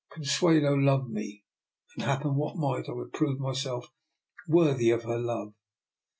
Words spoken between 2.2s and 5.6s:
what might I would prove myself worthy of her love.